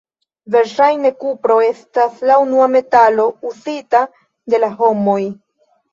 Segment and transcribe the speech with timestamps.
[0.53, 4.03] Verŝajne kupro estas la unua metalo uzita
[4.55, 5.21] de la homoj.